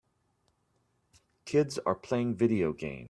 Kids 1.45 1.77
are 1.85 1.93
playing 1.93 2.35
video 2.35 2.73
games. 2.73 2.99